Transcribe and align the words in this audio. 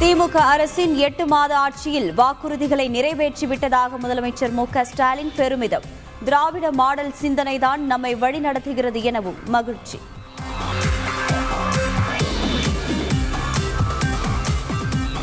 திமுக 0.00 0.36
அரசின் 0.36 0.96
எட்டு 0.96 1.26
மாத 1.26 1.58
ஆட்சியில் 1.58 2.12
வாக்குறுதிகளை 2.14 2.84
நிறைவேற்றிவிட்டதாக 2.96 3.98
முதலமைச்சர் 4.02 4.52
மு 4.52 4.64
க 4.70 4.84
ஸ்டாலின் 4.84 5.32
பெருமிதம். 5.36 5.82
திராவிட 6.24 6.72
மாடல் 6.72 7.12
சிந்தனைதான் 7.22 7.76
நம்மை 7.76 8.14
வழிநடத்துகிறது 8.14 9.02
எனவும் 9.02 9.38
மகிழ்ச்சி. 9.46 9.98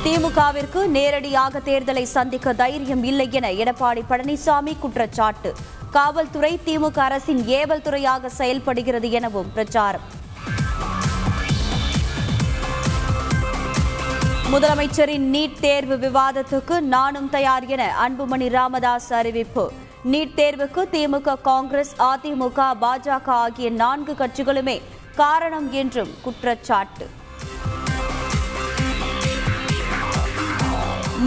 திமுகவிற்கு 0.04 0.86
நேரடியாக 0.98 1.60
தேர்தலை 1.60 2.04
சந்திக்க 2.04 2.54
தைரியம் 2.54 3.04
இல்லை 3.04 3.28
என 3.32 3.52
எடப்பாடி 3.52 4.04
பழனிசாமி 4.10 4.76
குற்றச்சாட்டு. 4.80 5.54
காவல்துறை 5.92 6.60
திமுக 6.66 7.00
அரசின் 7.00 7.48
ஏவல் 7.48 7.82
துறையாக 7.82 8.30
செயல்படுகிறது 8.30 9.12
எனவும் 9.12 9.52
பிரச்சாரம். 9.54 10.24
முதலமைச்சரின் 14.54 15.24
நீட் 15.34 15.60
தேர்வு 15.60 15.96
விவாதத்துக்கு 15.98 16.76
நானும் 16.94 17.30
தயார் 17.36 17.66
என 17.74 17.84
அன்புமணி 18.04 18.48
ராமதாஸ் 18.56 19.08
அறிவிப்பு. 19.20 19.64
நீட் 20.12 20.36
தேர்வுக்கு 20.40 20.82
திமுக 20.92 21.34
காங்கிரஸ் 21.48 21.94
அதிமுக 22.08 22.68
பாஜக 22.84 23.28
ஆகிய 23.44 23.70
நான்கு 23.70 24.14
கட்சிகளுமே 24.20 24.76
காரணம் 25.16 25.72
என்றும் 25.82 26.12
குற்றச்சாட்டு. 26.26 27.08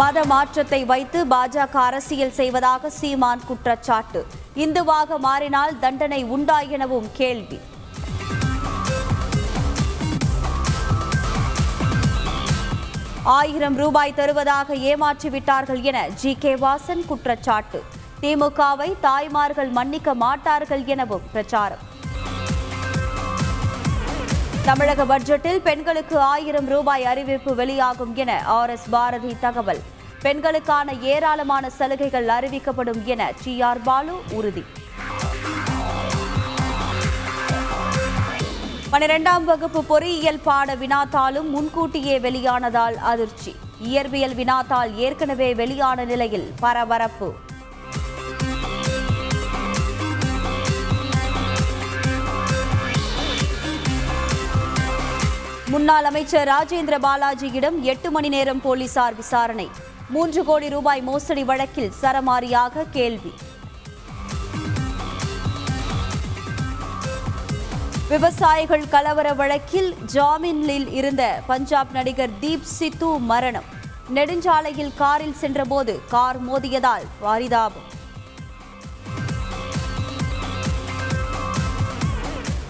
மத 0.00 0.24
மாற்றத்தை 0.24 0.84
வைத்து 0.84 1.24
பாஜக 1.34 1.74
அரசியல் 1.88 2.36
செய்வதாக 2.40 2.90
சீமான் 2.90 3.44
குற்றச்சாட்டு. 3.48 4.22
இந்துவாக 4.64 5.18
மாறினால் 5.18 5.74
தண்டனை 5.78 6.22
உண்டா 6.36 6.60
எனவும் 6.76 7.10
கேள்வி. 7.20 7.60
ஆயிரம் 13.28 13.74
ரூபாய் 13.74 14.14
தருவதாக 14.14 14.74
ஏமாற்றிவிட்டார்கள் 14.74 15.80
என 15.80 16.08
ஜி. 16.08 16.36
கே. 16.38 16.54
வாசன் 16.54 17.06
குற்றச்சாட்டு. 17.06 17.82
திமுகவை 18.22 18.94
தாய்மார்கள் 19.00 19.68
மன்னிக்க 19.68 20.14
மாட்டார்கள் 20.14 20.84
எனவும் 20.84 21.22
பிரச்சாரம். 21.32 21.78
தமிழக 24.64 25.04
பட்ஜெட்டில் 25.04 25.58
பெண்களுக்கு 25.58 26.18
ஆயிரம் 26.18 26.66
ரூபாய் 26.66 27.04
அறிவிப்பு 27.04 27.54
வெளியாகும் 27.54 28.16
என 28.16 28.42
ஆர். 28.44 28.70
எஸ். 28.70 28.88
பாரதி 28.90 29.36
தகவல். 29.40 29.80
பெண்களுக்கான 30.22 30.92
ஏராளமான 30.92 31.70
சலுகைகள் 31.70 32.26
அறிவிக்கப்படும் 32.26 33.04
என 33.04 33.32
டி 33.44 33.62
ஆர். 33.62 33.82
பாலு 33.82 34.22
உறுதி. 34.30 34.64
பனிரெண்டாம் 38.92 39.44
வகுப்பு 39.44 39.84
பொறியியல் 39.84 40.38
பாட 40.44 40.74
வினாத்தாளும் 40.74 41.48
முன்கூட்டியே 41.48 42.18
வெளியானதால் 42.18 42.94
அதிர்ச்சி. 42.94 43.56
இயற்பியல் 43.88 44.34
வினாத்தாள் 44.34 44.94
ஏற்கனவே 44.94 45.54
வெளியான 45.54 46.04
நிலையில் 46.04 46.52
பரபரப்பு. 46.60 47.28
முன்னாள் 55.66 56.04
அமைச்சர் 56.04 56.48
ராஜேந்திர 56.48 56.98
பாலாஜியிடம் 57.02 57.80
எட்டு 57.80 58.10
மணி 58.10 58.28
நேரம் 58.28 58.60
போலீசார் 58.60 59.14
விசாரணை. 59.14 59.68
மூன்று 60.08 60.44
கோடி 60.44 60.68
ரூபாய் 60.68 61.00
மோசடி 61.00 61.44
வழக்கில் 61.44 61.92
சரமாரியாக 62.02 62.84
கேள்வி. 62.90 63.32
விவசாயிகள் 68.08 68.88
கலவர 68.88 69.34
வழக்கில் 69.34 69.96
ஜாமீனில் 70.12 70.92
இருந்த 70.92 71.42
பஞ்சாப் 71.46 71.92
நடிகர் 71.92 72.38
தீப் 72.40 72.62
சித்து 72.62 73.06
மரணம். 73.06 73.64
நெடுஞ்சாலையில் 74.14 74.94
காரில் 74.96 75.34
சென்றபோது 75.34 76.00
கார் 76.08 76.38
மோதியதால் 76.48 77.06
பரிதாபம் 77.20 77.86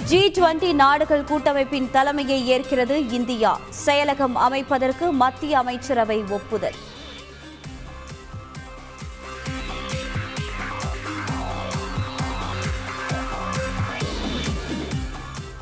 ஜி 0.04 0.30
டுவெண்டி 0.30 0.72
நாடுகள் 0.72 1.24
கூட்டமைப்பின் 1.24 1.90
தலைமையை 1.90 2.38
ஏற்கிறது 2.48 3.10
இந்தியா. 3.10 3.60
செயலகம் 3.86 4.34
அமைப்பதற்கு 4.34 5.10
மத்திய 5.10 5.58
அமைச்சரவை 5.58 6.24
ஒப்புதல். 6.30 6.78